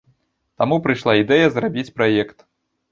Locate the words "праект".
2.01-2.37